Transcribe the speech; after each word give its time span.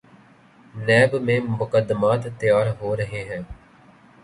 NAB 0.77 1.11
میں 1.21 1.39
مقدمات 1.51 2.27
تیار 2.39 2.67
ہو 2.81 2.95
رہے 2.97 3.23
ہیں۔ 3.29 3.41